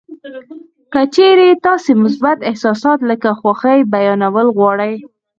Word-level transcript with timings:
که 0.93 1.01
چېرې 1.15 1.47
تاسې 1.65 1.91
مثبت 2.03 2.37
احساسات 2.49 2.99
لکه 3.09 3.29
خوښي 3.39 3.79
بیانول 3.93 4.47
غواړئ 4.57 4.93